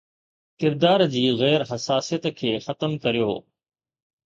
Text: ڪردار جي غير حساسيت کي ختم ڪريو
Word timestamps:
ڪردار 0.61 1.03
جي 1.17 1.23
غير 1.43 1.67
حساسيت 1.73 2.27
کي 2.41 2.57
ختم 2.67 2.99
ڪريو 3.07 3.31